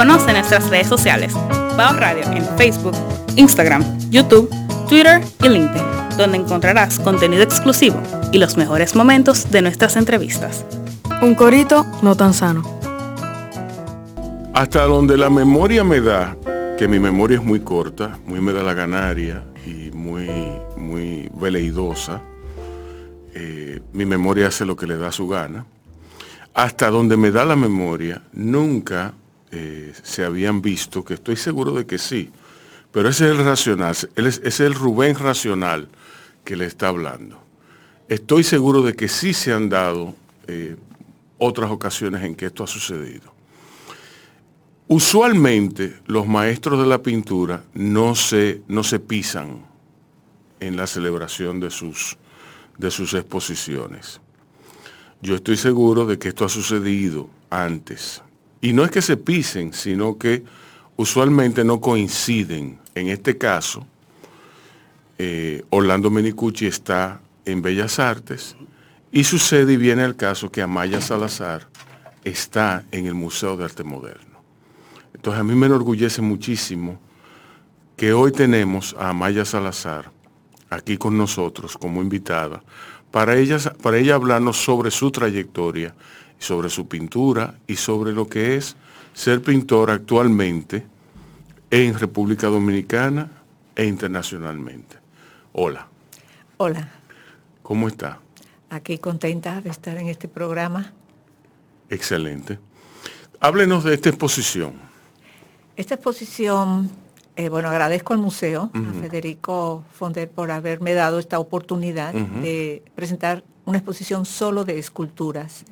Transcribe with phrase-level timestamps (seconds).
[0.00, 1.34] Conoce nuestras redes sociales.
[1.76, 2.94] Bao Radio en Facebook,
[3.36, 4.48] Instagram, YouTube,
[4.88, 8.00] Twitter y LinkedIn, donde encontrarás contenido exclusivo
[8.32, 10.64] y los mejores momentos de nuestras entrevistas.
[11.20, 12.62] Un corito no tan sano.
[14.54, 16.34] Hasta donde la memoria me da,
[16.78, 20.30] que mi memoria es muy corta, muy me da la ganaria y muy,
[20.78, 22.22] muy veleidosa,
[23.34, 25.66] eh, mi memoria hace lo que le da su gana.
[26.54, 29.12] Hasta donde me da la memoria, nunca
[29.52, 32.30] eh, se habían visto, que estoy seguro de que sí,
[32.92, 35.88] pero ese es el racional, ese es el Rubén racional
[36.44, 37.40] que le está hablando.
[38.08, 40.14] Estoy seguro de que sí se han dado
[40.48, 40.76] eh,
[41.38, 43.32] otras ocasiones en que esto ha sucedido.
[44.88, 49.64] Usualmente los maestros de la pintura no se, no se pisan
[50.58, 52.18] en la celebración de sus,
[52.76, 54.20] de sus exposiciones.
[55.22, 58.22] Yo estoy seguro de que esto ha sucedido antes.
[58.60, 60.44] Y no es que se pisen, sino que
[60.96, 62.78] usualmente no coinciden.
[62.94, 63.86] En este caso,
[65.18, 68.56] eh, Orlando Menicucci está en Bellas Artes
[69.12, 71.68] y sucede y viene el caso que Amaya Salazar
[72.24, 74.42] está en el Museo de Arte Moderno.
[75.14, 77.00] Entonces a mí me enorgullece muchísimo
[77.96, 80.10] que hoy tenemos a Amaya Salazar
[80.70, 82.62] aquí con nosotros como invitada
[83.10, 85.94] para ella, para ella hablarnos sobre su trayectoria,
[86.40, 88.74] sobre su pintura y sobre lo que es
[89.14, 90.84] ser pintor actualmente
[91.70, 93.30] en República Dominicana
[93.76, 94.96] e internacionalmente.
[95.52, 95.86] Hola.
[96.56, 96.88] Hola,
[97.62, 98.18] ¿Cómo está?
[98.70, 100.92] aquí contenta de estar en este programa.
[101.88, 102.58] Excelente.
[103.40, 104.74] Háblenos de esta exposición.
[105.76, 106.90] Esta exposición,
[107.36, 113.42] eh, bueno, agradezco al museo, a Federico Fonder, por haberme dado esta oportunidad de presentar
[113.64, 115.64] una exposición solo de esculturas.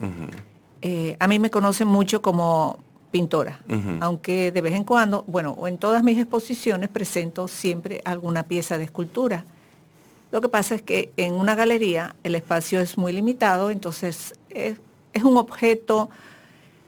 [0.82, 2.78] Eh, a mí me conocen mucho como
[3.10, 3.60] pintora,
[4.00, 8.84] aunque de vez en cuando, bueno, en todas mis exposiciones presento siempre alguna pieza de
[8.84, 9.44] escultura.
[10.30, 14.78] Lo que pasa es que en una galería el espacio es muy limitado, entonces es,
[15.14, 16.10] es un objeto,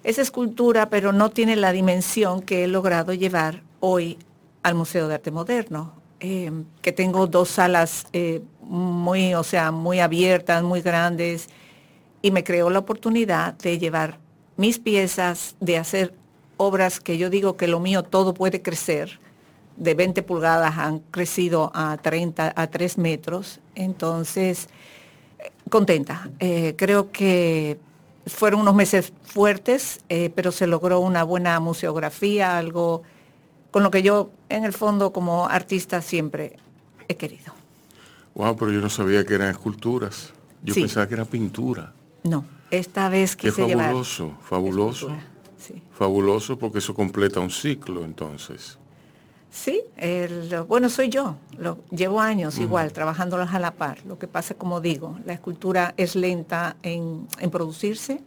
[0.05, 4.19] es escultura, pero no tiene la dimensión que he logrado llevar hoy
[4.63, 6.53] al Museo de Arte Moderno, eh,
[6.83, 11.49] que tengo dos salas eh, muy, o sea, muy abiertas, muy grandes,
[12.23, 14.19] y me creó la oportunidad de llevar
[14.57, 16.15] mis piezas, de hacer
[16.57, 19.19] obras que yo digo que lo mío todo puede crecer,
[19.77, 23.61] de 20 pulgadas han crecido a 30, a 3 metros.
[23.75, 24.69] Entonces,
[25.71, 26.29] contenta.
[26.39, 27.79] Eh, creo que
[28.27, 33.03] fueron unos meses fuertes, eh, pero se logró una buena museografía, algo
[33.71, 36.57] con lo que yo, en el fondo, como artista, siempre
[37.09, 37.55] he querido.
[38.35, 40.33] Wow, pero yo no sabía que eran esculturas.
[40.63, 40.83] Yo Sí.
[40.83, 41.95] pensaba que era pintura.
[42.23, 45.07] No, esta vez Qué quise llevar fabuloso, fabuloso.
[45.09, 45.27] escultura,
[45.59, 45.83] Sí.
[45.93, 48.79] Fabuloso porque eso completa un ciclo entonces.
[49.51, 51.37] Sí, el- bueno, soy yo.
[51.59, 53.99] Lo, llevo años igual trabajándolas a la par.
[54.07, 58.23] Lo que pasa, como digo, la escultura es lenta en, en producirse,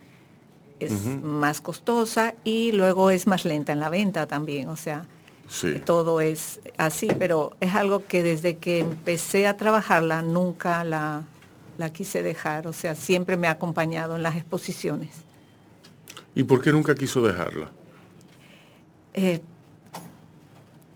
[0.80, 0.92] es
[1.24, 4.68] más costosa y luego es más lenta en la venta también.
[4.70, 5.06] O sea,
[5.48, 5.80] Sí.
[5.86, 11.24] todo es así, pero es algo que desde que empecé a trabajarla nunca la,
[11.78, 12.68] la quise dejar.
[12.68, 15.10] O sea, siempre me ha acompañado en las exposiciones.
[16.36, 17.72] ¿Y por qué nunca quiso dejarla?
[19.14, 19.42] Eh,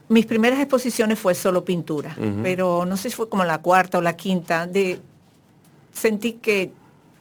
[0.10, 4.02] mis primeras exposiciones fue solo pintura, pero no sé si fue como la cuarta o
[4.02, 5.00] la quinta, de
[5.92, 6.72] sentí que,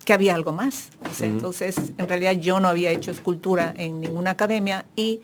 [0.05, 0.91] que había algo más.
[1.11, 5.21] O sea, Entonces, en realidad yo no había hecho escultura en ninguna academia y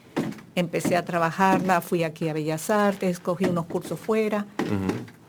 [0.57, 4.45] empecé a trabajarla, fui aquí a Bellas Artes, cogí unos cursos fuera.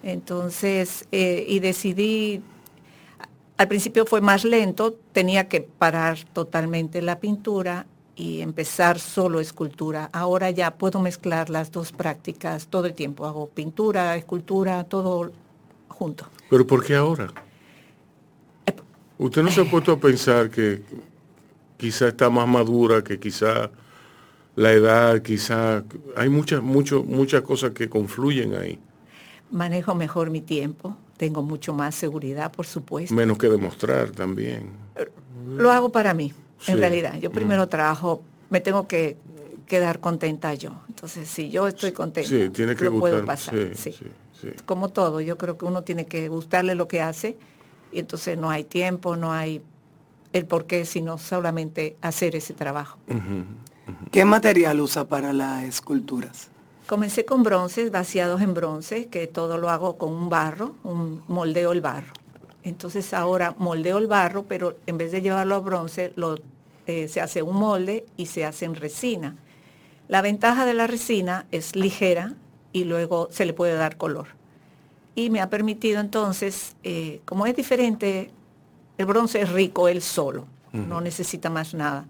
[0.02, 2.42] Entonces, eh, y decidí,
[3.58, 7.86] al principio fue más lento, tenía que parar totalmente la pintura
[8.16, 10.10] y empezar solo escultura.
[10.14, 13.26] Ahora ya puedo mezclar las dos prácticas todo el tiempo.
[13.26, 15.32] Hago pintura, escultura, todo
[15.88, 16.26] junto.
[16.50, 17.32] ¿Pero por qué ahora?
[19.18, 20.82] ¿Usted no se ha puesto a pensar que
[21.78, 23.70] quizá está más madura, que quizá
[24.56, 25.84] la edad, quizá
[26.16, 28.80] hay muchas, mucho, muchas cosas que confluyen ahí,
[29.52, 33.14] Manejo mejor mi tiempo, tengo mucho más seguridad, por supuesto.
[33.14, 34.70] menos que demostrar también.
[35.58, 36.72] Lo hago para mí, Sí.
[36.72, 37.16] en realidad.
[37.20, 39.18] Yo primero trabajo, me tengo que
[39.68, 40.82] quedar contenta yo.
[40.90, 43.56] Entonces, si yo estoy contenta, Sí, tiene que lo puedo pasar.
[43.56, 43.92] Sí, sí.
[43.92, 44.06] sí,
[44.42, 44.48] sí.
[44.66, 47.38] Como todo, yo creo que uno tiene que gustarle lo que hace
[47.92, 49.62] y entonces no hay tiempo, no hay
[50.34, 52.98] el por qué, sino solamente hacer ese trabajo.
[54.12, 56.50] ¿Qué material usa para las esculturas?
[56.88, 61.72] Comencé con bronces, vaciados en bronce, que todo lo hago con un barro, un moldeo
[61.72, 62.12] el barro.
[62.64, 66.38] Entonces ahora moldeo el barro, pero en vez de llevarlo a bronce, lo,
[66.86, 69.36] eh, se hace un molde y se hace en resina.
[70.10, 72.34] La ventaja de la resina es ligera
[72.74, 74.28] y luego se le puede dar color.
[75.16, 78.32] Y me ha permitido entonces, eh, como es diferente,
[78.98, 82.06] el bronce es rico él solo, no necesita más nada.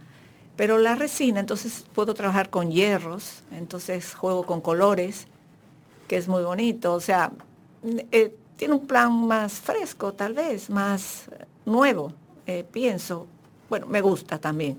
[0.55, 5.27] Pero la resina, entonces puedo trabajar con hierros, entonces juego con colores,
[6.07, 6.94] que es muy bonito.
[6.94, 7.31] O sea,
[8.11, 12.13] eh, tiene un plan más fresco, tal vez, más eh, nuevo,
[12.45, 13.25] eh, pienso.
[13.67, 14.77] Bueno, me gusta también.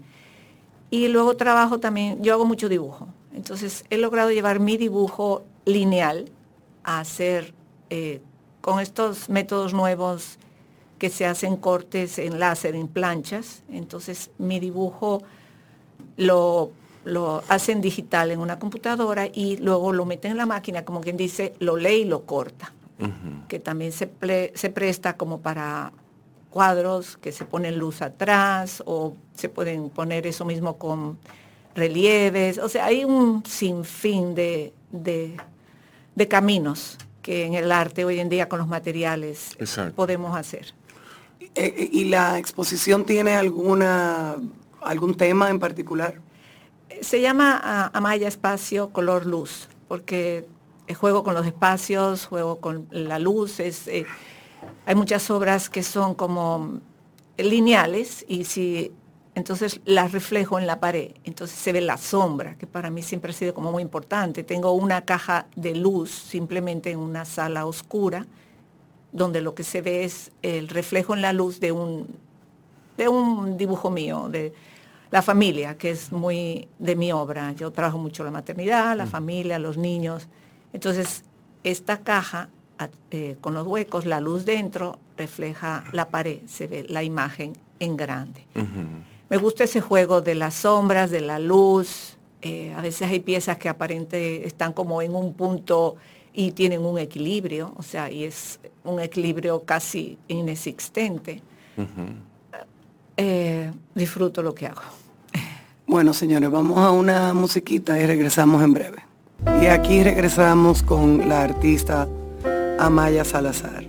[0.90, 3.08] Y luego trabajo también, yo hago mucho dibujo.
[3.34, 6.30] Entonces he logrado llevar mi dibujo lineal
[6.84, 7.52] a hacer
[8.60, 10.38] con estos métodos nuevos
[10.98, 13.62] que se hacen cortes en láser, en planchas.
[13.68, 15.22] Entonces mi dibujo
[16.16, 16.70] lo,
[17.04, 21.16] lo hacen digital en una computadora y luego lo meten en la máquina, como quien
[21.16, 22.72] dice, lo lee y lo corta.
[23.48, 25.92] Que también se, ple- se presta como para
[26.50, 31.18] cuadros que se ponen luz atrás o se pueden poner eso mismo con
[31.74, 32.58] relieves.
[32.58, 35.36] O sea, hay un sinfín de, de,
[36.14, 39.96] de caminos que en el arte hoy en día con los materiales Exacto.
[39.96, 40.72] podemos hacer.
[41.40, 44.36] Eh, eh, ¿Y la exposición tiene alguna
[44.84, 46.20] algún tema en particular?
[47.00, 50.46] Se llama ah, Amaya Espacio Color Luz, porque
[50.86, 53.60] eh, juego con los espacios, juego con la luz.
[53.60, 54.06] eh,
[54.86, 56.80] hay muchas obras que son como
[57.36, 58.92] lineales y si
[59.34, 63.32] entonces las reflejo en la pared, entonces se ve la sombra, que para mí siempre
[63.32, 64.44] ha sido como muy importante.
[64.44, 68.26] Tengo una caja de luz simplemente en una sala oscura,
[69.10, 72.06] donde lo que se ve es el reflejo en la luz de un,
[72.96, 74.52] de un dibujo mío, de
[75.14, 77.52] la familia, que es muy de mi obra.
[77.52, 80.26] Yo trabajo mucho la maternidad, la familia, los niños.
[80.72, 81.22] Entonces,
[81.62, 82.48] esta caja,
[83.12, 87.96] eh, con los huecos, la luz dentro, refleja la pared, se ve la imagen en
[87.96, 88.44] grande.
[89.28, 92.16] Me gusta ese juego de las sombras, de la luz.
[92.42, 95.94] eh, a veces hay piezas que aparente están como en un punto
[96.32, 101.40] y tienen un equilibrio, o sea, y es un equilibrio casi inexistente.
[103.16, 105.03] Eh, disfruto lo que hago.
[105.94, 108.98] Bueno, señores, vamos a una musiquita y regresamos en breve.
[109.62, 112.08] Y aquí regresamos con la artista
[112.80, 113.84] Amaya Salazar.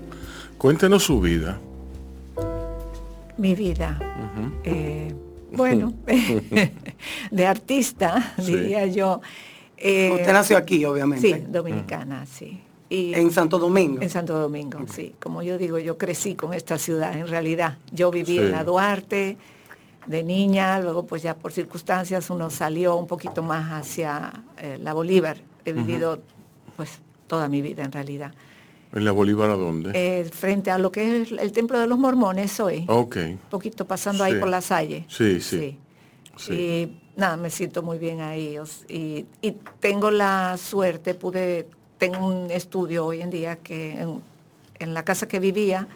[0.60, 1.58] Cuéntenos su vida.
[3.40, 4.00] Mi vida,
[4.64, 5.16] eh,
[5.52, 5.96] bueno,
[7.32, 8.56] de artista, Sí.
[8.56, 9.22] diría yo.
[9.76, 11.28] eh, Usted nació aquí, obviamente.
[11.34, 12.62] Sí, dominicana, sí.
[12.88, 14.00] Y En Santo Domingo.
[14.04, 15.16] en Santo Domingo, sí.
[15.20, 17.80] Como yo digo, yo crecí con esta ciudad, en realidad.
[17.92, 18.38] Yo viví Sí.
[18.38, 19.38] en la Duarte
[20.06, 24.94] de niña, luego pues ya por circunstancias uno salió un poquito más hacia eh, la
[24.94, 25.38] Bolívar.
[25.66, 26.22] He vivido
[26.76, 28.34] pues toda mi vida en realidad.
[28.94, 29.92] ¿En la Bolívar a dónde?
[29.94, 32.86] Eh, frente a lo que es el Templo de los Mormones hoy.
[32.88, 33.18] ok.
[33.18, 35.06] Un poquito pasando ahí por la Salle.
[35.10, 35.78] Sí, sí.
[36.38, 36.54] Sí.
[36.54, 38.58] Y nada, me siento muy bien ahí.
[38.88, 44.22] Y, y tengo la suerte, pude, tengo un estudio hoy en día que en,
[44.80, 45.88] en la casa que vivía,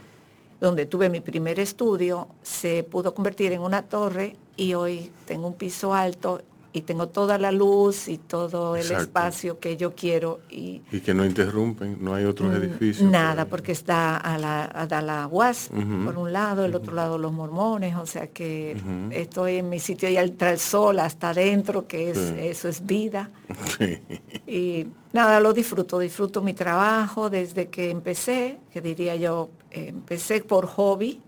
[0.59, 5.53] donde tuve mi primer estudio, se pudo convertir en una torre y hoy tengo un
[5.53, 9.03] piso alto y tengo toda la luz y todo el Exacto.
[9.03, 13.07] espacio que yo quiero y Y que no interrumpen, no hay otros edificios.
[13.07, 13.49] Mm, Nada, por ahí.
[13.49, 15.69] porque está a la, a la UAS,
[16.05, 18.77] por un lado, el otro lado los mormones, o sea que
[19.11, 22.35] estoy en mi sitio y entra el sol hasta adentro, que es, Sí.
[22.37, 23.31] eso es vida.
[23.77, 23.97] Sí.
[24.45, 30.41] Y nada, lo disfruto, disfruto mi trabajo desde que empecé, que diría yo, eh, empecé
[30.41, 31.19] por hobby,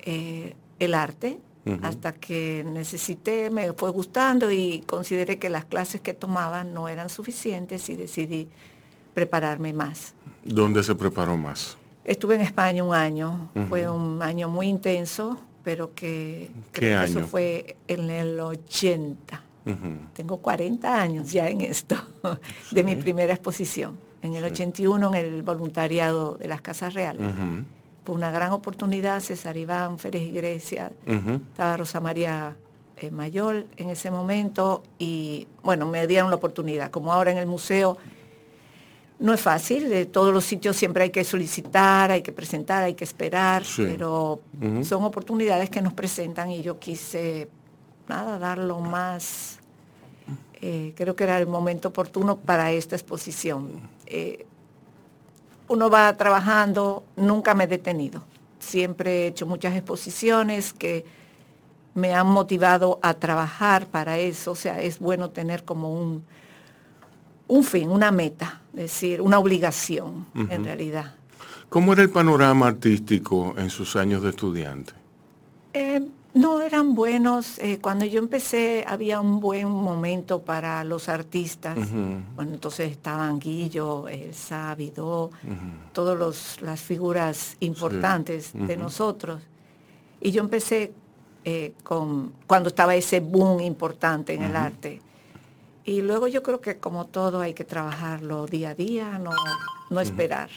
[0.00, 1.38] eh, el arte,
[1.82, 7.08] Hasta que necesité, me fue gustando y consideré que las clases que tomaba no eran
[7.08, 8.48] suficientes y decidí
[9.14, 10.14] prepararme más.
[10.44, 11.76] ¿Dónde se preparó más?
[12.04, 17.06] Estuve en España un año, fue un año muy intenso, pero que ¿Qué creo que
[17.06, 17.26] eso año?
[17.26, 19.42] fue en el 80.
[19.66, 19.74] Ujú.
[20.12, 21.96] Tengo 40 años ya en esto,
[22.70, 23.98] de mi primera exposición.
[24.22, 27.26] En el 81 en el voluntariado de las Casas Reales.
[28.12, 31.40] Una gran oportunidad, César Iván, Férez Iglesias, Ujú.
[31.50, 32.56] estaba Rosa María
[32.98, 36.90] eh, Mayor en ese momento y bueno, me dieron la oportunidad.
[36.90, 37.98] Como ahora en el museo
[39.18, 42.94] no es fácil, de todos los sitios siempre hay que solicitar, hay que presentar, hay
[42.94, 43.82] que esperar, Sí.
[43.86, 44.40] pero
[44.82, 47.48] son oportunidades que nos presentan y yo quise
[48.08, 49.58] nada, dar lo más
[50.62, 53.68] eh, creo que era el momento oportuno para esta exposición.
[54.06, 54.46] Eh,
[55.68, 58.22] uno va trabajando, nunca me he detenido.
[58.58, 61.04] Siempre he hecho muchas exposiciones que
[61.94, 64.52] me han motivado a trabajar para eso.
[64.52, 66.24] O sea, es bueno tener como un,
[67.48, 71.14] un fin, una meta, es decir, una obligación en realidad.
[71.68, 74.92] ¿Cómo era el panorama artístico en sus años de estudiante?
[75.72, 77.58] Eh, no eran buenos.
[77.58, 81.76] eh, cuando yo empecé había un buen momento para los artistas.
[82.34, 85.30] Bueno, entonces estaban Guillo, Elsa, Vidó,
[85.92, 89.40] todas las figuras importantes de nosotros.
[90.20, 90.92] Y yo empecé
[91.44, 95.00] eh, con cuando estaba ese boom importante en el arte.
[95.84, 99.30] Y luego yo creo que como todo hay que trabajarlo día a día, no,
[99.88, 100.50] no esperar.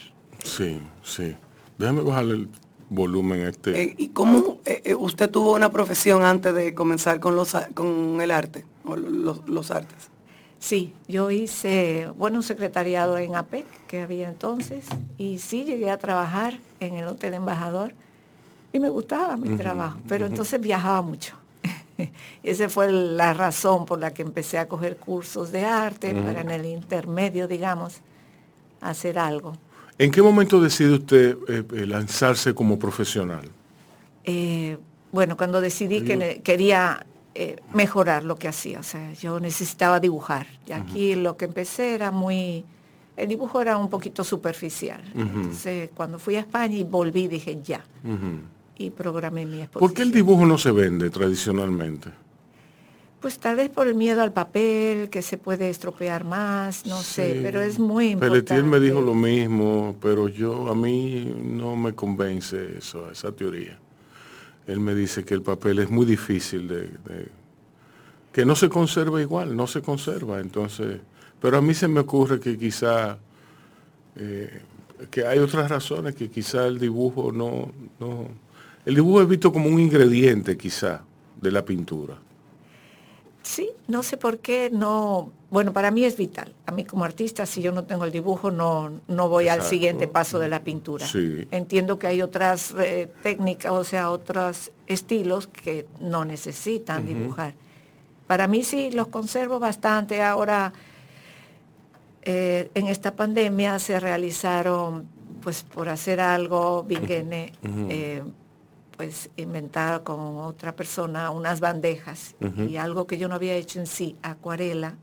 [0.44, 1.36] Sí, sí.
[1.78, 2.48] Déjame bajarle el
[2.90, 3.82] volumen a este.
[3.82, 7.68] Eh, ¿Y cómo eh, eh, usted tuvo una profesión antes de comenzar con, los, a-
[7.68, 10.10] con el arte, o los, los artes?
[10.58, 14.84] Sí, yo hice, bueno, un secretariado en APEC que había entonces
[15.16, 17.94] y sí llegué a trabajar en el Hotel Embajador
[18.72, 21.34] y me gustaba mi trabajo, pero entonces viajaba mucho.
[22.42, 26.50] Esa fue la razón por la que empecé a coger cursos de arte para en
[26.50, 28.00] el intermedio, digamos,
[28.82, 29.54] hacer algo.
[30.00, 33.46] ¿En qué momento decide usted eh, eh, lanzarse como profesional?
[34.24, 34.78] Eh,
[35.12, 37.04] bueno, cuando decidí que quería
[37.34, 40.46] eh, mejorar lo que hacía, o sea, yo necesitaba dibujar.
[40.66, 42.64] Y aquí lo que empecé era muy,
[43.14, 45.02] el dibujo era un poquito superficial.
[45.14, 47.84] Entonces, cuando fui a España y volví, dije ya.
[48.78, 49.80] Y programé mi exposición.
[49.80, 52.08] ¿Por qué el dibujo no se vende tradicionalmente?
[53.20, 57.40] Pues tal vez por el miedo al papel, que se puede estropear más, no sé,
[57.42, 58.44] pero es muy importante.
[58.44, 63.78] Pelletier me dijo lo mismo, pero yo a mí no me convence eso, esa teoría.
[64.66, 67.28] Él me dice que el papel es muy difícil de, de-
[68.32, 71.00] que no se conserva igual, no se conserva, entonces,
[71.42, 73.18] pero a mí se me ocurre que quizá
[74.16, 74.62] eh,
[75.10, 78.28] que hay otras razones que quizá el dibujo no, no,
[78.86, 81.02] el dibujo es visto como un ingrediente quizá
[81.40, 82.14] de la pintura.
[83.42, 86.54] Sí, no sé por qué no, bueno, para mí es vital.
[86.66, 90.06] A mí como artista, si yo no tengo el dibujo, no, no voy al siguiente
[90.06, 91.06] paso de la pintura.
[91.06, 91.48] Sí.
[91.50, 97.54] Entiendo que hay otras eh, técnicas, o sea, otros estilos que no necesitan dibujar.
[98.26, 100.22] Para mí sí, los conservo bastante.
[100.22, 100.72] Ahora,
[102.22, 105.08] eh, en esta pandemia se realizaron,
[105.42, 107.52] pues por hacer algo, Vinguene,
[107.88, 108.22] eh,
[109.00, 112.34] pues inventar con otra persona unas bandejas
[112.68, 114.94] y algo que yo no había hecho en sí, acuarela,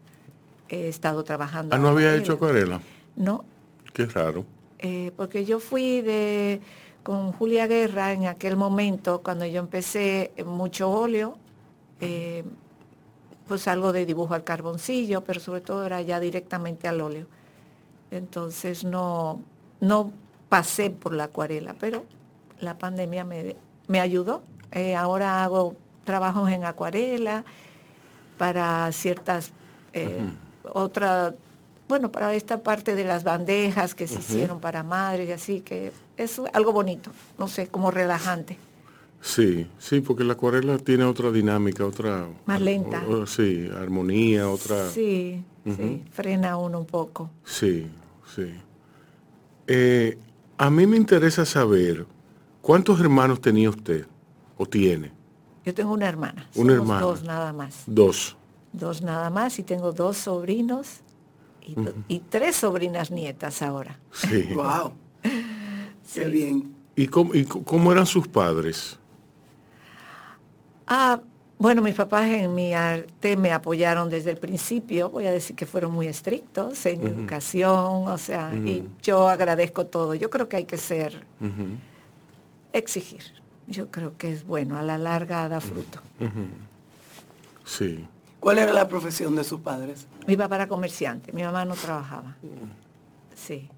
[0.69, 1.75] he estado trabajando.
[1.75, 2.23] Ah, no había acuarela.
[2.23, 2.81] hecho acuarela,
[3.15, 3.43] No,
[3.93, 4.45] qué raro.
[4.77, 6.61] eh, porque yo fui de
[7.01, 11.35] con Julia Guerra en aquel momento, cuando yo empecé en mucho óleo,
[11.99, 12.43] eh,
[13.47, 17.25] pues algo de dibujo al carboncillo, pero sobre todo era ya directamente al óleo.
[18.11, 19.41] Entonces no,
[19.81, 20.11] no
[20.49, 22.05] pasé por la acuarela, pero
[22.59, 23.55] la pandemia me,
[23.87, 24.41] me ayudó.
[24.71, 27.43] Eh, ahora hago trabajos en acuarela
[28.37, 29.51] para ciertas
[29.93, 30.21] eh,
[30.63, 31.33] otra
[31.89, 35.91] bueno para esta parte de las bandejas que se hicieron para madres y así que
[36.17, 38.57] es algo bonito no sé como relajante
[39.19, 42.27] Sí, sí, porque la acuarela tiene otra dinámica, otra...
[42.45, 43.03] Más lenta.
[43.07, 44.89] o- o- sí, armonía, otra...
[44.91, 47.87] sí sí frena uno un poco Sí,
[48.35, 48.53] sí.
[49.67, 50.17] Eh,
[50.57, 52.05] a mí me interesa saber
[52.67, 54.05] cuántos hermanos tenía usted
[54.57, 55.11] o tiene.
[55.65, 57.01] yo tengo una hermana Una somos hermana.
[57.01, 58.35] dos nada más Dos.
[58.73, 61.01] dos nada más y tengo dos sobrinos
[61.61, 64.49] y, do- y tres sobrinas nietas ahora Sí.
[64.53, 64.91] Wow.
[66.13, 66.73] Qué bien.
[66.95, 68.97] ¿Y cómo, y c- cómo eran sus padres?
[70.87, 71.19] Ah,
[71.59, 75.65] bueno, mis papás en mi arte me apoyaron desde el principio, voy a decir que
[75.65, 80.13] fueron muy estrictos en educación, o sea, y yo agradezco todo.
[80.15, 81.25] Yo creo que hay que ser,
[82.73, 83.23] exigir.
[83.67, 85.99] Yo creo que es bueno, a la larga da fruto.
[87.65, 88.07] Sí.
[88.39, 90.07] ¿Cuál era la profesión de sus padres?
[90.25, 92.37] Mi papá era comerciante, mi mamá no trabajaba.
[93.35, 93.69] Sí.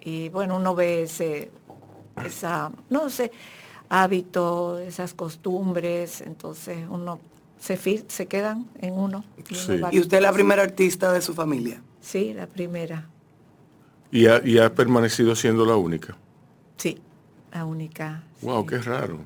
[0.00, 1.50] Y bueno, uno ve ese,
[2.24, 3.30] esa, no sé,
[3.88, 7.20] hábito, esas costumbres, entonces uno
[7.58, 7.76] se,
[8.08, 9.24] se quedan en uno.
[9.52, 9.80] Sí.
[9.92, 11.82] ¿Y usted es la primera artista de su familia?
[12.00, 13.06] Sí, la primera.
[14.10, 16.16] ¿Y ha, y ha permanecido siendo la única?
[16.78, 16.98] Sí,
[17.52, 18.22] la única.
[18.42, 18.68] Wow, sí.
[18.68, 19.18] qué raro.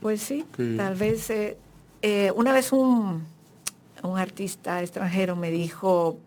[0.00, 1.30] Pues sí, Qué- tal vez.
[1.30, 1.56] eh,
[2.02, 3.24] eh, una vez un,
[4.02, 6.18] un artista extranjero me dijo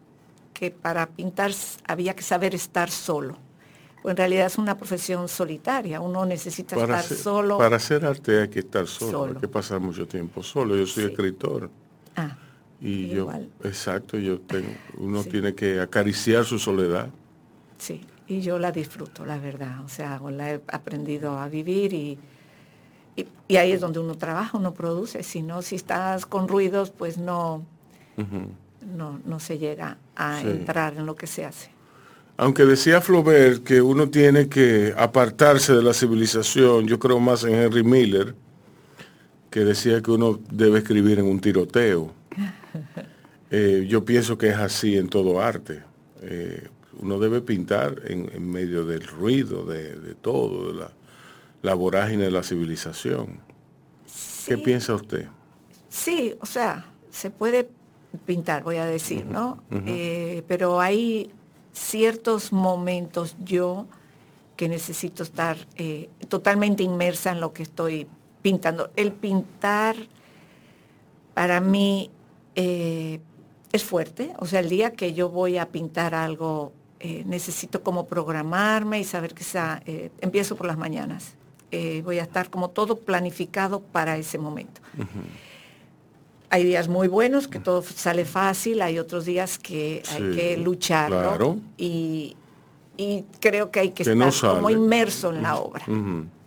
[0.53, 1.51] que para pintar
[1.88, 3.38] había que saber estar solo.
[4.01, 7.57] Pues en realidad es una profesión solitaria, uno necesita Para estar solo.
[7.57, 9.33] para hacer arte hay que estar solo, Solo.
[9.36, 10.75] hay que pasar mucho tiempo solo.
[10.75, 11.09] Yo soy Sí.
[11.12, 11.69] escritor
[12.15, 12.36] Ah,
[12.81, 13.50] Y yo, Igual.
[13.63, 15.29] exacto, yo tengo, uno Sí.
[15.29, 17.09] tiene que acariciar su soledad.
[17.79, 19.84] Sí, y yo la disfruto, la verdad.
[19.86, 22.17] O sea, la he aprendido a vivir y,
[23.15, 25.24] y, y ahí es donde uno trabaja, uno produce.
[25.24, 27.63] Si no, si estás con ruidos, pues no,
[28.96, 30.48] no, no se llega a Sí.
[30.48, 31.69] entrar en lo que se hace.
[32.39, 37.55] Aunque decía Flaubert que uno tiene que apartarse de la civilización, yo creo más en
[37.55, 38.36] Henry Miller,
[39.50, 42.12] que decía que uno debe escribir en un tiroteo.
[43.50, 45.81] Eh, yo pienso que es así en todo arte.
[46.22, 46.67] Eh,
[46.99, 50.91] uno debe pintar en, en medio del ruido, de, de todo, de la,
[51.61, 53.39] la vorágine de la civilización.
[54.45, 55.27] ¿Qué piensa usted?
[55.89, 57.69] Sí, o sea, se puede
[58.25, 59.63] pintar, voy a decir, ¿no?
[59.71, 61.31] Eh, pero hay
[61.73, 63.85] ciertos momentos yo
[64.55, 68.07] que necesito estar eh, totalmente inmersa en lo que estoy
[68.41, 68.89] pintando.
[68.95, 69.95] El pintar
[71.33, 72.09] para mí
[72.55, 73.19] eh,
[73.71, 78.07] es fuerte, o sea, el día que yo voy a pintar algo, eh, necesito como
[78.07, 81.35] programarme y saber que sea, eh, empiezo por las mañanas.
[81.71, 84.81] Eh, voy a estar como todo planificado para ese momento.
[86.49, 90.57] Hay días muy buenos que todo sale fácil, hay otros días que hay que
[91.09, 91.57] claro.
[91.77, 92.37] y,
[92.95, 95.83] y creo que hay que, Que no estar como inmerso en la obra.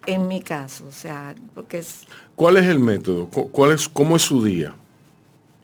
[0.07, 3.29] En mi caso, o sea, porque es ¿Cuál es el método?
[3.29, 4.75] Cu- ¿Cuál es, ¿Cómo es su día?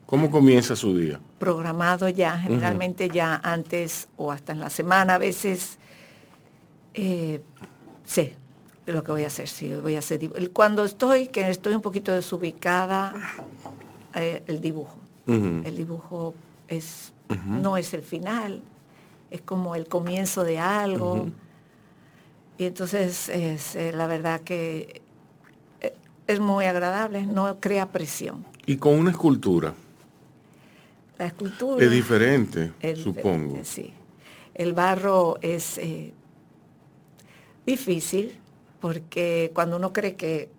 [0.07, 1.19] ¿Cómo comienza su día?
[1.37, 5.77] programado ya, generalmente ya antes o hasta en la semana, a veces
[6.95, 7.41] eh,
[8.03, 8.35] sé
[8.87, 10.19] lo que voy a hacer, sí, voy a hacer
[10.51, 13.13] Cuando estoy, que estoy un poquito desubicada,
[14.15, 14.97] eh, el dibujo.
[15.27, 16.33] El dibujo
[16.69, 17.11] es,
[17.45, 18.61] no es el final,
[19.29, 21.27] es como el comienzo de algo.
[22.57, 25.01] Y entonces es eh, la verdad que
[25.81, 25.93] eh,
[26.27, 28.45] es muy agradable, no crea presión.
[28.65, 29.73] Y con una escultura.
[31.17, 33.55] La escultura Es diferente, es supongo.
[33.57, 33.93] diferente, sí.
[34.53, 36.13] El barro es eh,
[37.65, 38.37] difícil
[38.79, 40.49] porque cuando uno cree que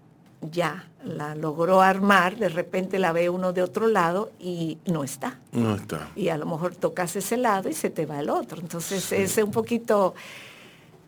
[0.40, 5.38] ya la logró armar, de repente la ve uno de otro lado y no está.
[5.52, 6.10] No está.
[6.16, 8.60] Y a lo mejor tocas ese lado y se te va el otro.
[8.60, 10.14] Entonces es un poquito,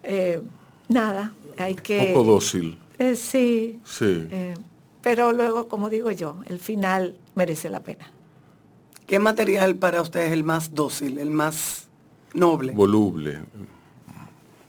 [0.02, 0.40] eh,
[0.88, 2.12] nada, hay que...
[2.14, 2.78] Poco dócil.
[2.98, 4.26] Eh, sí, Sí.
[4.30, 4.54] eh,
[5.00, 8.10] pero luego, como digo yo, el final merece la pena.
[9.10, 11.88] ¿Qué material para usted es el más dócil, el más
[12.32, 12.70] noble?
[12.72, 13.40] Voluble.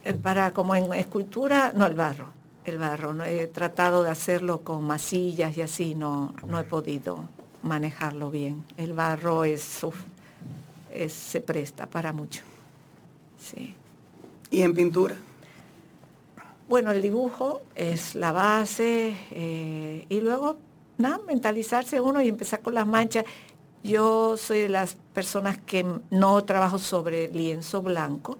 [0.04, 2.30] Eh, Para como en escultura, no el barro.
[2.66, 7.26] El barro, no he tratado de hacerlo con masillas y así, no, no he podido
[7.62, 8.66] manejarlo bien.
[8.78, 9.96] El barro es, uf,
[10.92, 12.42] es- se presta para mucho.
[13.40, 13.76] Sí.
[14.50, 15.18] ¿Y en pintura?
[16.68, 20.58] Bueno, el dibujo es la base eh, y luego,
[20.98, 23.24] nada, mentalizarse uno y empezar con las manchas.
[23.84, 28.38] Yo soy de las personas que no trabajo sobre lienzo blanco,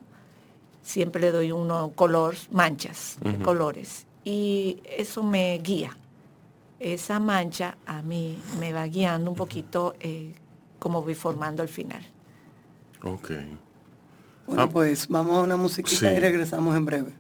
[0.84, 5.98] siempre le doy uno color, manchas, de colores, y eso me guía.
[6.80, 10.34] Esa mancha a mí me va guiando un poquito eh,
[10.80, 12.04] cómo voy formando el final.
[13.04, 13.32] Ok.
[14.48, 14.70] Bueno, Ah.
[14.70, 16.16] pues vamos a una musiquita Sí.
[16.16, 17.12] y regresamos en breve.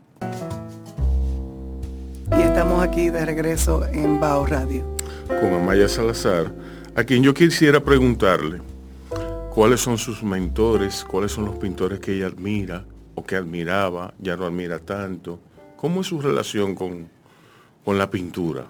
[2.37, 4.83] Y estamos aquí de regreso en Bao Radio.
[5.27, 6.51] Con Amaya Salazar,
[6.95, 8.61] a quien yo quisiera preguntarle
[9.53, 14.35] cuáles son sus mentores, cuáles son los pintores que ella admira o que admiraba, ya
[14.35, 15.39] no admira tanto.
[15.77, 17.09] ¿Cómo es su relación con,
[17.83, 18.65] con la pintura?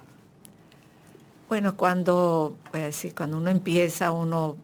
[1.49, 4.55] Bueno, cuando, a decir, cuando uno empieza, uno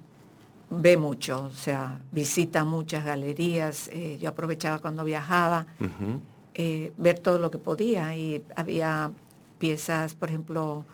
[0.69, 3.89] ve mucho, o sea, visita muchas galerías.
[3.91, 5.65] eh, yo aprovechaba cuando viajaba,
[6.53, 9.11] eh, ver todo lo que podía y había
[9.59, 10.85] piezas, por ejemplo,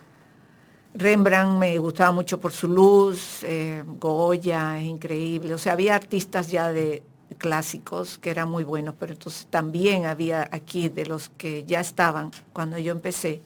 [0.95, 6.49] Rembrandt me gustaba mucho por su luz, eh, Goya es increíble, o sea, había artistas
[6.51, 7.01] ya de
[7.37, 12.31] clásicos que eran muy buenos, pero entonces también había aquí de los que ya estaban
[12.53, 13.41] cuando yo empecé.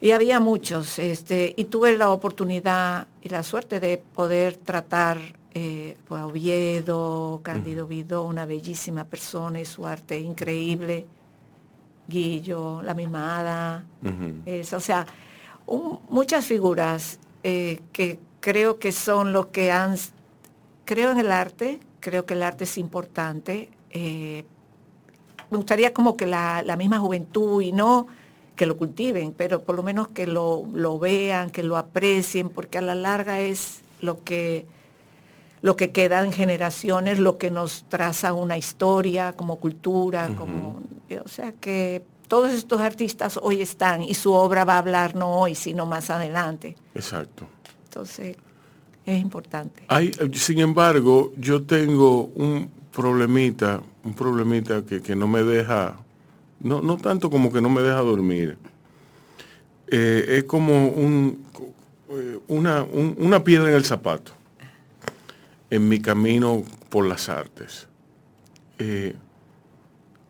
[0.00, 5.18] Y había muchos, este, y tuve la oportunidad y la suerte de poder tratar
[5.54, 11.06] eh, pues, a Oviedo, Cándido Vidó, una bellísima persona y su arte increíble,
[12.08, 14.42] Guillo, la misma Ada, Ujú.
[14.44, 15.06] es, o sea,
[15.66, 19.96] un- muchas figuras eh, que creo que son los que han,
[20.84, 23.70] creo en el arte, creo que el arte es importante.
[23.90, 24.44] eh,
[25.50, 28.08] me gustaría como que la, la misma juventud y no
[28.56, 32.78] que lo cultiven, pero por lo menos que lo, lo vean, que lo aprecien, porque
[32.78, 34.66] a la larga es lo que,
[35.62, 40.80] lo que queda en generaciones, lo que nos traza una historia como cultura, como,
[41.24, 45.30] o sea que todos estos artistas hoy están y su obra va a hablar no
[45.40, 46.76] hoy, sino más adelante.
[46.94, 47.46] Exacto.
[47.84, 48.36] Entonces,
[49.04, 49.84] es importante.
[49.88, 55.96] Hay, sin embargo, yo tengo un problemita, un problemita que, que no me deja,
[56.60, 58.58] no, no tanto como que no me deja dormir.
[59.88, 61.44] Eh, es como un,
[62.10, 64.32] eh, una, un- una piedra en el zapato
[65.70, 67.86] en mi camino por las artes.
[68.78, 69.14] Eh,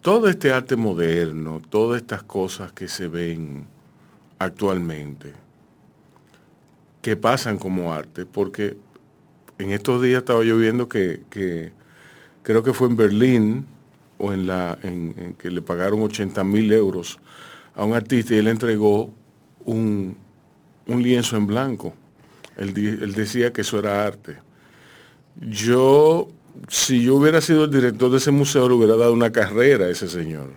[0.06, 3.66] todo este arte moderno, todas estas cosas que se ven
[4.38, 5.32] actualmente,
[7.02, 8.76] que pasan como arte, porque
[9.58, 11.72] en estos días estaba yo viendo que, que
[12.44, 13.66] creo que fue en Berlín
[14.18, 17.18] o en la en, que le pagaron 80 mil euros
[17.74, 19.12] a un artista y él entregó
[19.64, 20.16] un,
[20.86, 21.94] un lienzo en blanco.
[22.56, 24.36] Él, él decía que eso era arte.
[25.40, 26.28] Yo,
[26.68, 29.90] si yo hubiera sido el director de ese museo, le hubiera dado una carrera a
[29.90, 30.50] ese señor.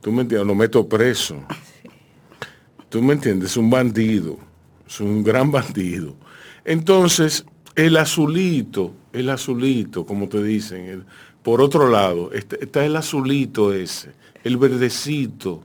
[0.00, 0.46] ¿Tú me entiendes?
[0.46, 1.36] Lo meto preso.
[2.88, 3.50] ¿Tú me entiendes?
[3.52, 4.38] Es un bandido.
[4.86, 6.14] Es un gran bandido.
[6.64, 11.04] Entonces, el azulito, el azulito, como te dicen, el-
[11.42, 14.10] por otro lado, está, está el azulito ese,
[14.44, 15.64] el verdecito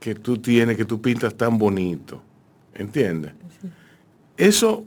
[0.00, 2.22] que tú tienes, que tú pintas tan bonito.
[2.74, 3.32] ¿Entiendes?
[4.36, 4.84] Eso,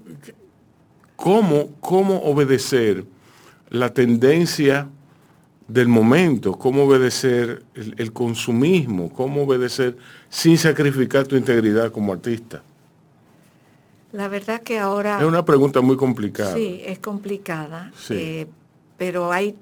[1.15, 3.05] ¿cómo, cómo obedecer
[3.69, 4.87] la tendencia
[5.67, 9.97] del momento, cómo obedecer el, el consumismo, cómo obedecer
[10.29, 12.61] sin sacrificar tu integridad como artista?
[14.11, 15.19] La verdad que ahora...
[15.19, 16.53] Es una pregunta muy complicada.
[16.55, 18.13] Sí, es complicada, Sí.
[18.15, 18.47] eh,
[18.97, 19.55] pero hay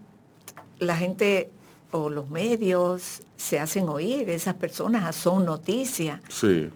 [0.79, 1.49] la gente
[1.91, 6.69] o los medios se hacen oír, esas personas son noticia, Sí,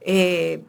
[0.00, 0.62] Eh,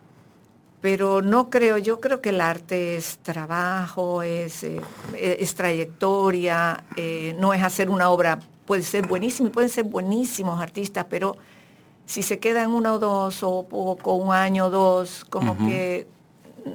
[0.81, 4.81] pero no creo, yo creo que el arte es trabajo, es, eh,
[5.15, 10.61] es trayectoria, eh, no es hacer una obra, puede ser buenísimo, y pueden ser buenísimos
[10.61, 11.37] artistas, pero
[12.05, 16.07] si se quedan uno o dos o, o con un año o dos, como que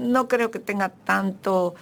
[0.01, 1.75] no creo que tenga tanto...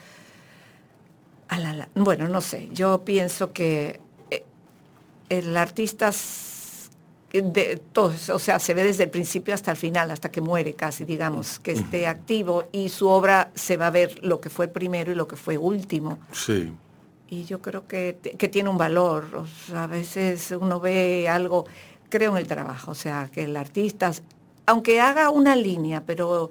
[1.49, 4.01] a la- bueno, no sé, yo pienso que
[4.31, 4.45] eh,
[5.31, 6.13] el artista
[7.33, 10.73] de todos, o sea, se ve desde el principio hasta el final, hasta que muere
[10.75, 14.67] casi, digamos, que esté activo y su obra se va a ver lo que fue
[14.69, 16.19] primero y lo que fue último.
[16.33, 16.73] sí,
[17.29, 19.27] Y yo creo que, que tiene un valor.
[19.37, 21.67] O sea, a veces uno ve algo,
[22.09, 24.11] creo en el trabajo, o sea, que el artista,
[24.65, 26.51] aunque haga una línea, pero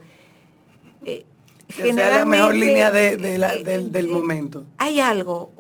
[1.04, 1.26] eh,
[1.68, 4.64] Que sea la mejor generalmente, línea de- de la- eh, del, del eh, momento.
[4.78, 5.52] hay algo,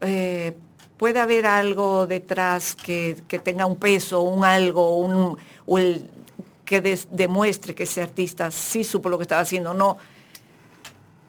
[0.00, 0.56] eh,
[0.96, 6.08] puede haber algo detrás que, que tenga un peso, un algo, un, o el,
[6.64, 9.74] que des- demuestre que ese artista sí supo lo que estaba haciendo.
[9.74, 9.98] No,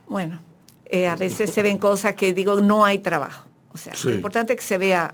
[0.07, 0.39] bueno,
[0.85, 3.45] eh, a veces se ven cosas que digo, no hay trabajo.
[3.73, 4.07] O sea, Sí.
[4.09, 5.13] lo importante es que se vea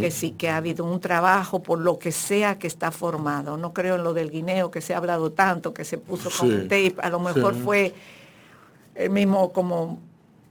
[0.00, 3.58] que sí, que ha habido un trabajo por lo que sea que está formado.
[3.58, 6.48] No creo en lo del guineo que se ha hablado tanto, que se puso con
[6.48, 6.54] Sí.
[6.54, 7.60] un tape, a lo mejor Sí.
[7.60, 7.94] fue
[8.94, 9.98] el mismo como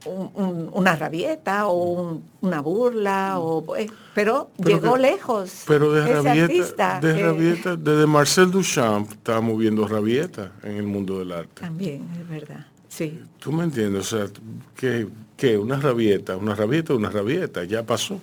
[0.04, 5.64] un- un- una rabieta o un- una burla, o, eh, pero, Pero llegó que- lejos.
[5.66, 11.18] pero de rabieta, artista, de rabieta, desde Marcel Duchamp estábamos viendo rabieta en el mundo
[11.18, 11.60] del arte.
[11.60, 12.66] También, es verdad.
[12.88, 14.12] Sí, ¿Tú me entiendes?
[14.12, 14.26] O sea,
[14.74, 18.18] que, que una rabieta, una rabieta, una rabieta, ya pasó.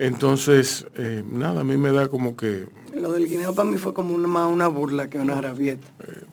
[0.00, 3.92] Entonces, eh, nada, a mí me da como que, Lo del guineo para mí fue
[3.92, 5.86] como una, más una burla que una rabieta.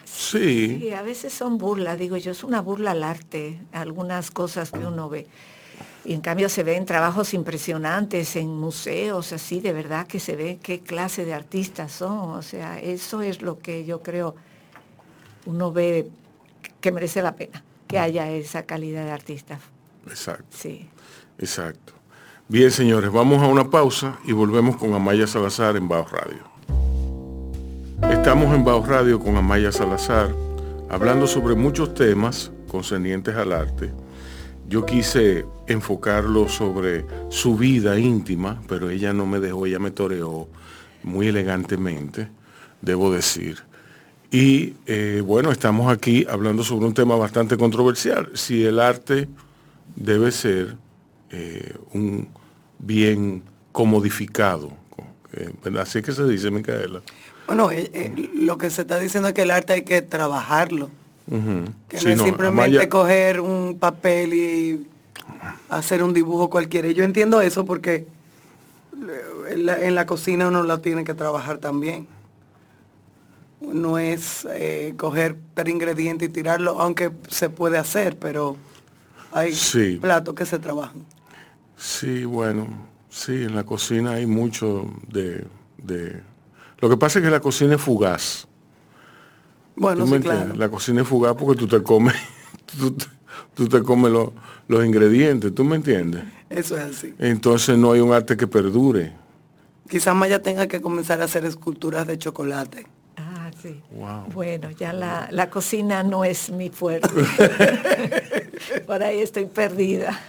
[0.05, 4.71] sí, Sí, a veces son burlas, digo yo, es una burla al arte, algunas cosas
[4.71, 5.27] que uno ve.
[6.05, 10.59] Y en cambio se ven trabajos impresionantes en museos, así, de verdad que se ve
[10.63, 12.29] qué clase de artistas son.
[12.37, 14.33] O sea, eso es lo que yo creo
[15.45, 16.09] uno ve
[16.79, 19.59] que merece la pena, que haya esa calidad de artistas.
[20.07, 20.87] exacto, Sí.
[21.37, 21.96] exacto.
[22.49, 26.39] Bien, señores, vamos a una pausa y volvemos con Amaya Salazar en Bajo Radio.
[28.09, 30.33] Estamos en Bajo Radio con Amaya Salazar,
[30.89, 33.91] hablando sobre muchos temas concernientes al arte.
[34.69, 40.47] Yo quise enfocarlo sobre su vida íntima, pero ella no me dejó, ella me toreó
[41.03, 42.29] muy elegantemente,
[42.81, 43.57] debo decir.
[44.31, 49.27] Y eh, bueno, estamos aquí hablando sobre un tema bastante controversial, si el arte
[49.97, 50.77] debe ser
[51.29, 52.29] eh, un
[52.79, 54.71] bien comodificado.
[55.33, 55.51] eh.
[55.79, 57.01] Así es que se dice, Micaela.
[57.47, 60.89] Bueno, eh, eh, lo que se está diciendo es que el arte hay que trabajarlo.
[61.89, 64.87] Que Sí, no es no, simplemente Amaya- coger un papel y
[65.69, 66.89] hacer un dibujo cualquiera.
[66.91, 68.07] Yo entiendo eso porque
[69.49, 72.07] en la, en la cocina uno la tiene que trabajar también.
[73.61, 78.55] No es eh, coger tres ingredientes y tirarlo, aunque se puede hacer, pero
[79.31, 79.97] hay Sí.
[79.99, 81.03] platos que se trabajan.
[81.77, 82.67] Sí, bueno,
[83.09, 85.45] sí, en la cocina hay mucho de,
[85.77, 86.21] de-
[86.79, 88.47] Lo que pasa es que la cocina es fugaz.
[89.75, 90.55] Bueno, ¿Tú me sí, claro.
[90.55, 92.15] La cocina es fugaz porque tú te comes,
[92.79, 93.05] tú te-
[93.53, 94.33] tú te comes lo-
[94.67, 96.23] los ingredientes, ¿tú me entiendes?
[96.49, 97.13] Eso es así.
[97.19, 99.13] Entonces no hay un arte que perdure.
[99.89, 102.87] Quizás Maya tenga que comenzar a hacer esculturas de chocolate.
[103.15, 103.81] Ah, sí.
[103.91, 104.25] Wow.
[104.33, 107.07] Bueno, ya la, la cocina no es mi fuerte.
[108.87, 110.19] Por ahí estoy perdida.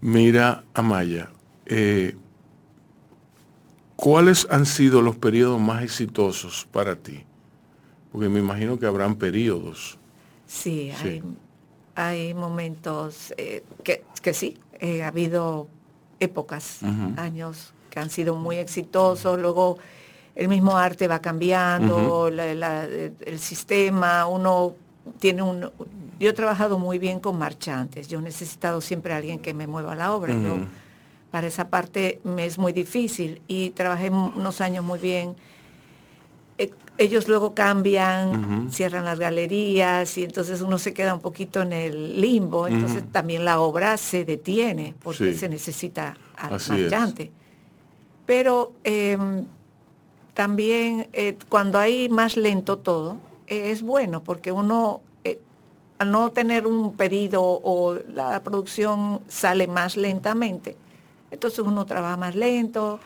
[0.00, 1.30] Mira, Amaya,
[1.66, 2.16] eh,
[3.96, 7.24] ¿cuáles han sido los periodos más exitosos para ti?
[8.10, 9.98] Porque me imagino que habrán periodos.
[10.46, 11.08] Sí, Sí.
[11.08, 11.22] Hay,
[11.94, 15.68] hay momentos eh, que, que sí, eh, ha habido
[16.20, 16.80] épocas,
[17.16, 19.78] años que han sido muy exitosos, luego
[20.34, 24.74] el mismo arte va cambiando, la- la- el sistema, uno
[25.18, 25.70] tiene un...
[26.22, 29.66] Yo he trabajado muy bien con marchantes, yo he necesitado siempre a alguien que me
[29.66, 30.32] mueva la obra.
[30.32, 30.60] yo-
[31.32, 35.34] para esa parte me es muy difícil y trabajé unos años muy bien
[36.58, 41.72] eh, ellos luego cambian, cierran las galerías y entonces uno se queda un poquito en
[41.72, 45.38] el limbo, entonces también la obra se detiene porque Sí.
[45.40, 46.80] se necesita al Así es.
[46.82, 47.32] marchante.
[48.26, 49.46] Pero em,
[50.34, 53.16] también eh, cuando hay más lento todo,
[53.48, 55.00] eh, es bueno porque uno
[56.02, 60.76] al no tener un pedido o la producción sale más lentamente,
[61.30, 63.00] entonces uno trabaja más lento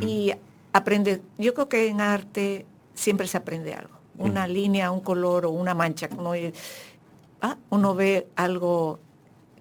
[0.00, 0.32] y
[0.72, 1.22] aprende.
[1.38, 3.94] Yo creo que en arte siempre se aprende algo.
[4.18, 6.08] Una línea, un color o una mancha.
[6.18, 6.32] Uno,
[7.40, 8.98] ah, uno ve algo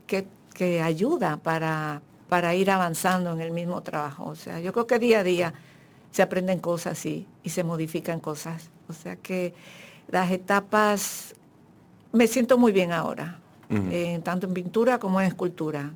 [0.07, 4.25] que, que ayuda para, para ir avanzando en el mismo trabajo.
[4.25, 5.53] O sea, yo creo que día a día
[6.11, 8.69] se aprenden cosas y, y se modifican cosas.
[8.89, 9.53] O sea que
[10.09, 11.35] las etapas,
[12.11, 15.91] me siento muy bien ahora, eh, tanto en pintura como en escultura.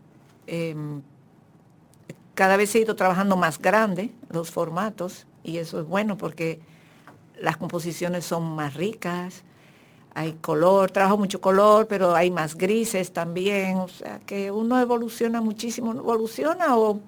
[0.47, 1.01] Em,
[2.35, 6.59] cada vez he ido trabajando más grande los formatos y eso es bueno porque
[7.39, 9.43] las composiciones son más ricas,
[10.15, 15.41] hay color, trabajo mucho color, pero hay más grises también, o sea que uno evoluciona
[15.41, 16.99] muchísimo, evoluciona o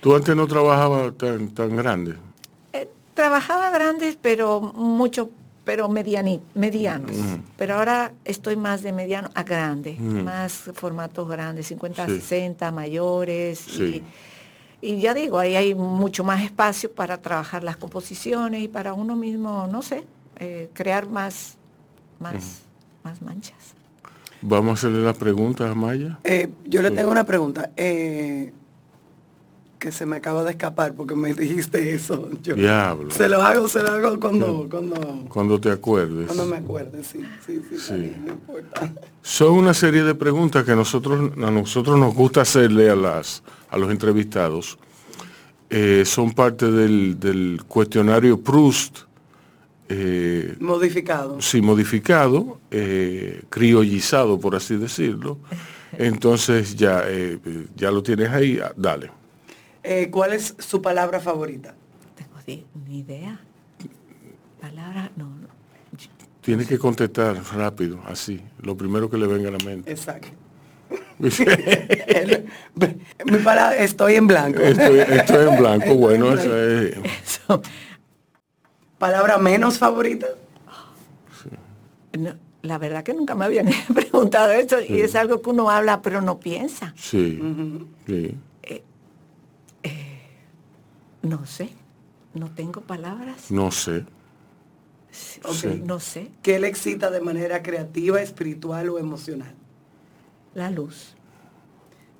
[0.00, 2.16] Tú antes no trabajabas tan, tan grande.
[2.74, 5.30] eh, trabajaba grandes, pero mucho,
[5.64, 7.16] pero mediani- medianos.
[7.56, 12.20] Pero ahora estoy más de mediano a grande, más formatos grandes, 50, Sí.
[12.20, 13.58] 60, mayores.
[13.58, 14.02] Sí.
[14.82, 18.92] Y, y ya digo, ahí hay mucho más espacio para trabajar las composiciones y para
[18.92, 20.04] uno mismo, no sé,
[20.38, 21.56] eh, crear más,
[22.20, 22.62] más,
[23.02, 23.56] más manchas.
[24.42, 26.18] Vamos a hacerle las preguntas a Maya.
[26.24, 27.70] Eh, yo le tengo una pregunta.
[27.76, 28.52] eh,
[29.84, 32.30] que se me acaba de escapar porque me dijiste eso.
[32.42, 33.10] Yo Diablo.
[33.10, 36.24] Se lo hago, se lo hago cuando, cuando, Cuando te acuerdes.
[36.26, 38.00] cuando me acuerde, sí, sí, sí, está Sí.
[38.00, 38.90] bien, no importa.
[39.20, 43.76] Son una serie de preguntas que nosotros, a nosotros nos gusta hacerle a, las, a
[43.76, 44.78] los entrevistados.
[45.68, 49.00] Eh, son parte del, del cuestionario Proust,
[49.90, 51.42] eh, Modificado.
[51.42, 55.36] sí, modificado, eh, criollizado, por así decirlo.
[55.98, 57.38] Entonces ya, eh,
[57.76, 59.10] ya lo tienes ahí, ah, dale.
[59.86, 61.74] Eh, ¿Cuál es su palabra favorita?
[62.16, 63.38] Tengo ni idea.
[64.60, 65.48] Palabra, no, no.
[66.40, 69.90] Tienes que contestar rápido, así, lo primero que le venga a la mente.
[69.90, 70.28] Exacto.
[71.18, 72.50] El-
[73.26, 74.60] mi palabra, estoy en blanco.
[74.60, 77.62] Estoy, estoy en blanco, bueno, en esa es- Eso.
[78.98, 80.26] ¿Palabra menos favorita?
[82.18, 86.00] No, la verdad que nunca me habían preguntado eso y es algo que uno habla
[86.00, 86.92] pero no piensa.
[86.96, 87.38] sí,
[88.06, 88.34] sí.
[91.24, 91.70] No sé,
[92.34, 94.04] no tengo palabras, No sé.
[95.44, 95.52] Ok.
[95.54, 95.82] Sí.
[95.84, 96.30] no sé.
[96.42, 99.54] ¿Qué le excita de manera creativa, espiritual o emocional?
[100.54, 101.14] La luz,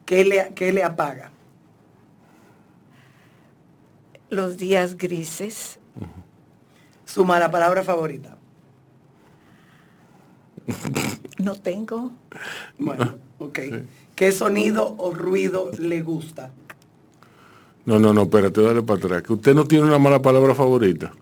[0.07, 1.31] ¿Qué le, qué le apaga?
[4.31, 5.79] los días grises,
[7.05, 8.37] Su mala palabra favorita.
[11.39, 12.11] no tengo.
[12.79, 13.59] Bueno, ok.
[14.17, 16.51] ¿Qué sonido o ruido le gusta?
[17.87, 19.23] No, no, no, espérate, dale para atrás.
[19.23, 21.13] Que usted no tiene una mala palabra favorita.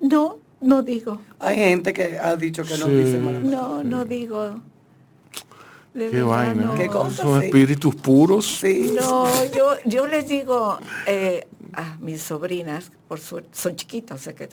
[0.00, 1.20] No, no digo.
[1.40, 2.92] Hay gente que ha dicho que no Sí.
[2.92, 3.56] dice mala palabra.
[3.68, 4.60] No, no digo.
[5.94, 6.64] De Qué verdad, vaina.
[6.64, 6.74] no.
[6.74, 7.46] Qué cosa, Son sí.
[7.46, 8.58] espíritus puros.
[8.58, 8.92] Sí.
[9.00, 14.34] No, yo, yo les digo eh, a mis sobrinas, por suerte, son chiquitas, o sea
[14.34, 14.48] que,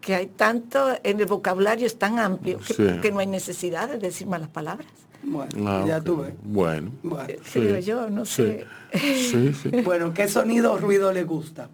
[0.00, 2.86] que hay tanto, en el vocabulario es tan amplio que, Sí.
[3.00, 4.86] que no hay necesidad de decir malas palabras.
[5.26, 6.34] Bueno, Ah, ya tuve.
[6.42, 6.92] Bueno.
[7.02, 7.28] Bueno.
[7.28, 8.42] Eh, Sí, yo, no sí.
[8.42, 8.66] sé.
[8.92, 9.70] Sí, sí.
[9.84, 11.68] Bueno, ¿qué sonido o ruido le gusta?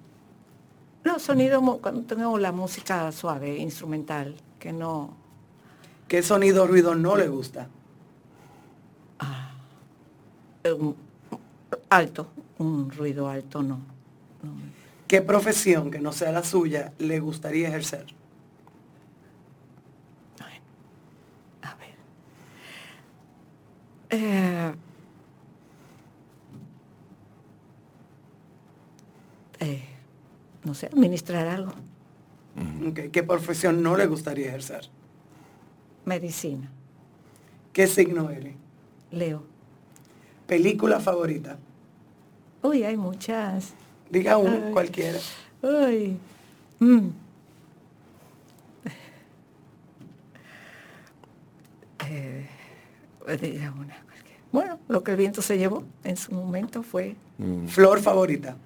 [1.05, 5.17] No, sonido, cuando tengo la música suave, instrumental, que no...
[6.09, 7.69] ¿Qué sonido o ruido no le gusta?
[10.65, 10.95] eh, un-
[11.89, 13.77] alto, un ruido alto, no.
[14.43, 14.53] no.
[15.09, 18.07] ¿Qué profesión que no sea la suya le gustaría ejercer?
[21.63, 21.95] A ver.
[24.11, 24.73] Eh,
[29.61, 29.83] eh,
[30.65, 31.73] no sé, administrar algo.
[33.13, 34.89] ¿Qué profesión no le gustaría ejercer?
[36.05, 36.71] Medicina.
[37.73, 38.55] ¿Qué signo eres?
[39.13, 39.45] Leo.
[40.47, 41.59] ¿Película favorita?
[42.63, 43.75] Uy, hay muchas.
[44.11, 44.73] Diga una, Ay.
[44.73, 45.19] cualquiera.
[45.63, 46.19] Uy.
[46.81, 47.09] Mm.
[52.09, 52.49] Eh.
[54.53, 57.67] Bueno, lo que el viento se llevó en su momento fue Mm.
[57.69, 58.57] ¿Flor favorita?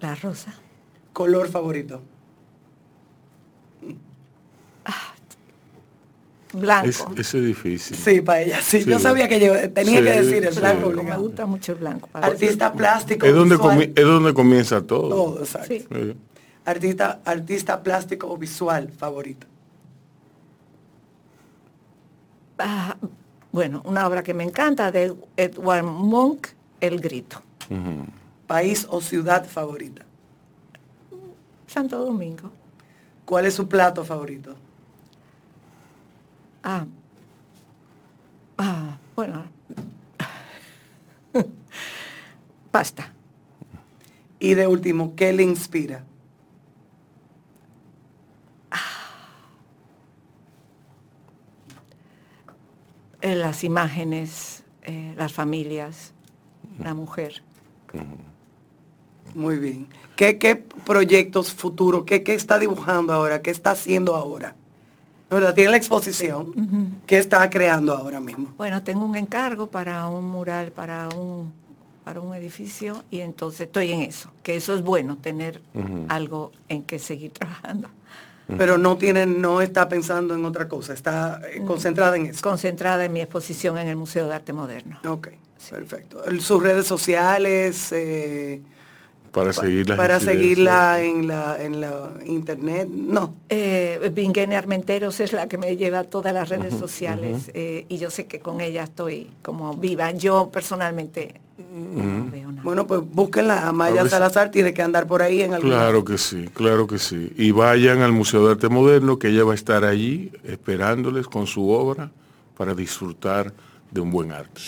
[0.00, 0.52] la rosa.
[1.12, 2.02] ¿Color favorito?
[6.52, 6.88] Blanco.
[6.88, 7.96] Es, ese es difícil.
[7.96, 8.82] Sí, para ella, sí.
[8.82, 8.88] Sí.
[8.90, 10.60] Yo sabía que yo tenía Sí, que decir el sí.
[10.60, 10.90] blanco.
[10.90, 12.08] Me gusta mucho el blanco.
[12.08, 13.26] para Artista plástico.
[13.26, 13.92] Es donde, visual.
[13.96, 15.08] es donde comienza todo.
[15.08, 15.68] Todo, exacto.
[15.68, 15.86] Sí.
[15.90, 16.16] Sí.
[16.64, 19.46] Artista, artista plástico o visual favorito.
[22.58, 22.96] Ah,
[23.52, 26.48] bueno, una obra que me encanta de Edward Monk,
[26.80, 27.42] El Grito.
[28.46, 30.04] País o ciudad favorita.
[31.66, 32.50] Santo Domingo.
[33.24, 34.54] ¿Cuál es su plato favorito?
[36.62, 36.84] Ah,
[38.58, 39.44] ah bueno.
[42.70, 43.12] Pasta.
[44.38, 46.04] Y de último, ¿qué le inspira?
[53.24, 56.12] Eh, las imágenes, eh, las familias,
[56.78, 57.42] la mujer.
[59.34, 59.86] Muy bien.
[60.14, 62.04] ¿Qué, qué proyectos futuros?
[62.04, 63.40] ¿Qué, ¿Qué está dibujando ahora?
[63.40, 64.54] ¿Qué está haciendo ahora?
[65.30, 65.54] ¿Verdad?
[65.54, 67.00] Tiene la exposición.
[67.06, 68.52] ¿Qué está creando ahora mismo?
[68.58, 71.50] Bueno, tengo un encargo para un mural, para un,
[72.04, 75.62] para un edificio y entonces estoy en eso, que eso es bueno, tener
[76.08, 77.88] algo en que seguir trabajando.
[78.46, 82.42] Pero no tiene, no está pensando en otra cosa, está eh, concentrada en eso.
[82.42, 84.98] Concentrada en mi exposición en el Museo de Arte Moderno.
[85.06, 85.28] Ok,
[85.70, 86.22] perfecto.
[86.40, 88.60] Sus redes sociales, eh,
[89.32, 89.96] Para seguirla.
[89.96, 93.34] para seguirla en la, en la internet, no.
[93.48, 94.12] Eh,
[94.56, 98.26] Armenteros es la que me lleva a todas las redes sociales eh, y yo sé
[98.26, 100.10] que con ella estoy como viva.
[100.10, 102.62] Yo personalmente no veo nada.
[102.62, 103.68] Bueno, pues búsquenla.
[103.68, 106.48] Amaya A ver si- Salazar tiene que andar por ahí en algún Claro que sí,
[106.52, 107.32] claro que sí.
[107.36, 111.46] Y vayan al Museo de Arte Moderno, que ella va a estar allí esperándoles con
[111.46, 112.10] su obra
[112.56, 113.52] para disfrutar
[113.90, 114.60] de un buen arte.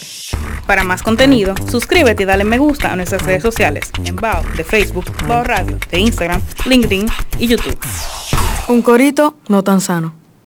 [0.66, 4.62] Para más contenido, suscríbete y dale me gusta a nuestras redes sociales en Bao de
[4.62, 7.06] Facebook, Bao Radio de Instagram, LinkedIn
[7.40, 7.76] y YouTube.
[8.68, 10.14] Un corito no tan sano.